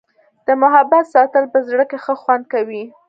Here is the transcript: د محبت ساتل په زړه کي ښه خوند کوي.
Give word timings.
د 0.47 0.49
محبت 0.61 1.05
ساتل 1.13 1.43
په 1.53 1.59
زړه 1.69 1.83
کي 1.89 1.97
ښه 2.03 2.13
خوند 2.21 2.43
کوي. 2.53 2.83